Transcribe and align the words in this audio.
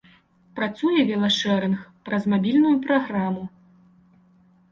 Працуе 0.59 1.01
велашэрынг 1.09 1.83
праз 2.09 2.23
мабільную 2.33 2.73
праграму. 2.87 3.43